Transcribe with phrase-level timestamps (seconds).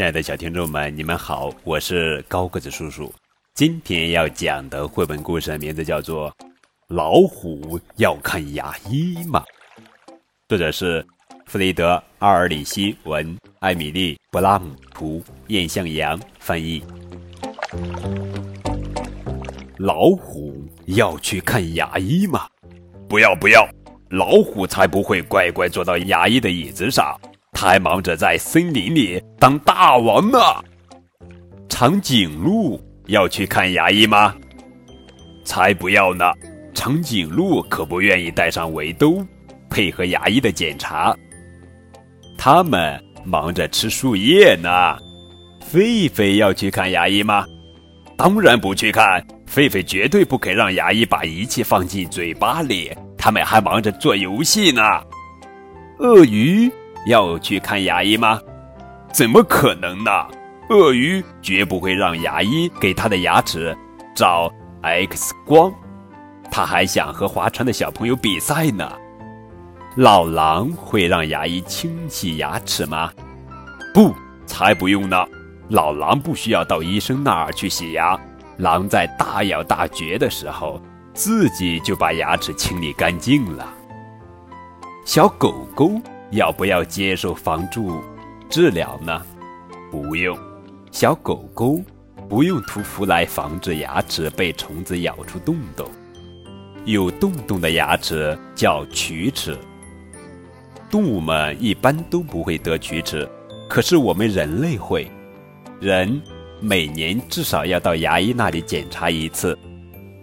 [0.00, 3.12] 亲爱的小听众们，你们好，我是高个子叔叔。
[3.52, 6.30] 今天要讲的绘本故事名字叫做
[6.88, 9.44] 《老虎要看牙医吗》，
[10.48, 11.06] 作者是
[11.44, 16.82] 弗雷德·阿尔里希文，艾米丽·布拉姆图，燕向阳翻译。
[19.76, 22.48] 老虎要去看牙医吗？
[23.06, 23.68] 不要不要，
[24.08, 27.14] 老虎才不会乖乖坐到牙医的椅子上。
[27.60, 30.38] 还忙着在森林里当大王呢。
[31.68, 34.34] 长颈鹿要去看牙医吗？
[35.44, 36.32] 才不要呢！
[36.72, 39.22] 长颈鹿可不愿意戴上围兜，
[39.68, 41.14] 配合牙医的检查。
[42.38, 44.96] 他们忙着吃树叶呢。
[45.70, 47.44] 狒狒要去看牙医吗？
[48.16, 49.22] 当然不去看。
[49.46, 52.90] 狒狒绝对不肯让牙医把仪器放进嘴巴里。
[53.18, 54.80] 他们还忙着做游戏呢。
[55.98, 56.72] 鳄鱼。
[57.06, 58.40] 要去看牙医吗？
[59.12, 60.10] 怎么可能呢？
[60.68, 63.76] 鳄鱼绝不会让牙医给他的牙齿
[64.14, 64.52] 照
[64.82, 65.72] X 光。
[66.50, 68.90] 他还想和划船的小朋友比赛呢。
[69.96, 73.10] 老狼会让牙医清洗牙齿吗？
[73.92, 74.14] 不，
[74.46, 75.16] 才不用呢。
[75.68, 78.18] 老狼不需要到医生那儿去洗牙。
[78.58, 80.80] 狼在大咬大嚼的时候，
[81.14, 83.74] 自己就把牙齿清理干净了。
[85.04, 86.00] 小狗狗。
[86.30, 88.00] 要不要接受防蛀
[88.48, 89.20] 治疗呢？
[89.90, 90.38] 不用，
[90.92, 91.80] 小狗狗
[92.28, 95.88] 不用涂氟来防止牙齿被虫子咬出洞洞。
[96.84, 99.58] 有洞洞的牙齿叫龋齿。
[100.88, 103.28] 动物们一般都不会得龋齿，
[103.68, 105.10] 可是我们人类会。
[105.80, 106.22] 人
[106.60, 109.58] 每年至少要到牙医那里检查一次。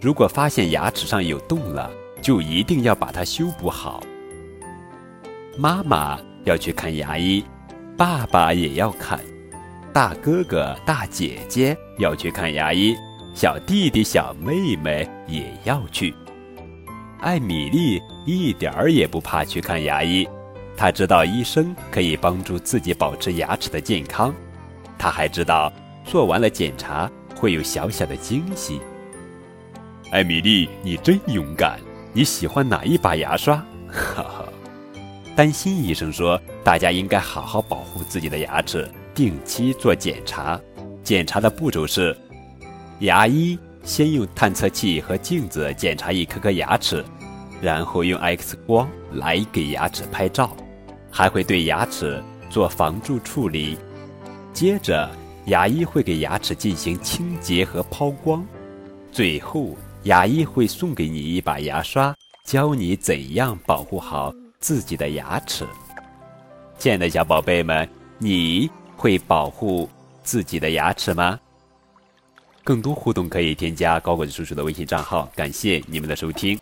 [0.00, 1.90] 如果发现牙齿上有洞了，
[2.22, 4.02] 就一定要把它修补好。
[5.60, 7.44] 妈妈要去看牙医，
[7.96, 9.18] 爸爸也要看，
[9.92, 12.94] 大哥哥、大姐姐要去看牙医，
[13.34, 16.14] 小弟弟、小妹妹也要去。
[17.18, 20.28] 艾米丽一点儿也不怕去看牙医，
[20.76, 24.32] 她知道医生可以帮助自己保持牙齿的健康，
[24.96, 25.72] 她还知道
[26.04, 28.80] 做完了检查会有小小的惊喜。
[30.12, 31.80] 艾米丽，你真勇敢！
[32.12, 33.56] 你喜欢哪一把牙刷？
[33.88, 34.24] 哈
[35.38, 35.44] 哈。
[35.44, 40.60] 担心医生说：“大家应该好好保护自己的牙齿，定期做检查。
[41.04, 42.16] 检查的步骤是：
[42.98, 47.04] 牙医先用探测器和镜子检查一颗颗牙齿，
[47.62, 50.56] 然后用 X 光来给牙齿拍照，
[51.08, 52.20] 还会对牙齿
[52.50, 53.78] 做防蛀处理。
[54.52, 55.08] 接着，
[55.46, 58.44] 牙医会给牙齿进行清洁和抛光。
[59.12, 62.12] 最后，牙医会送给你一把牙刷，
[62.44, 65.64] 教你怎样保护好。”自己的牙齿，
[66.78, 67.88] 亲爱的小宝贝们，
[68.18, 69.88] 你会保护
[70.24, 71.38] 自己的牙齿吗？
[72.64, 75.30] 更多互动可以添加高管叔叔的微信账号。
[75.34, 76.58] 感谢你们的收听。